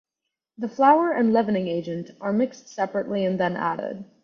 The 0.57 0.67
flour 0.67 1.11
and 1.11 1.31
leavening 1.31 1.67
agent 1.67 2.09
are 2.19 2.33
mixed 2.33 2.67
separately 2.67 3.23
and 3.23 3.39
then 3.39 3.55
added. 3.55 4.03